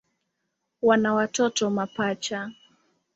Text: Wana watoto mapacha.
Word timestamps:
Wana 0.81 1.13
watoto 1.13 1.69
mapacha. 1.69 2.51